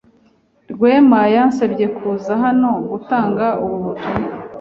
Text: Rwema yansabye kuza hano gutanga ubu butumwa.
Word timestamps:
Rwema 0.71 1.19
yansabye 1.35 1.85
kuza 1.97 2.31
hano 2.43 2.69
gutanga 2.89 3.45
ubu 3.63 3.77
butumwa. 3.85 4.31